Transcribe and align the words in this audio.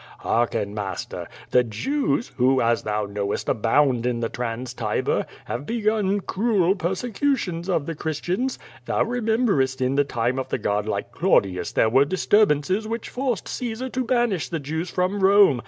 Hearken, 0.21 0.73
master! 0.73 1.27
The 1.51 1.63
Jews, 1.63 2.29
who 2.37 2.59
as 2.59 2.81
thou 2.81 3.05
knowest 3.05 3.47
abound 3.47 4.07
in 4.07 4.19
the 4.19 4.29
Trans 4.29 4.73
Tiber, 4.73 5.27
have 5.45 5.67
begun 5.67 6.21
cruel 6.21 6.73
persecutions 6.73 7.69
of 7.69 7.85
the 7.85 7.93
Christians. 7.93 8.57
Thou 8.87 9.03
rememberest 9.03 9.79
in 9.79 9.93
the 9.93 10.03
time 10.03 10.39
of 10.39 10.49
the 10.49 10.57
god 10.57 10.87
like 10.87 11.11
Claudius 11.11 11.71
there 11.71 11.87
were 11.87 12.05
disturbances 12.05 12.87
which 12.87 13.09
forced 13.09 13.47
Caesar 13.47 13.89
to 13.89 14.03
banish 14.03 14.49
the 14.49 14.59
Jews 14.59 14.89
from 14.89 15.19
Rome. 15.19 15.59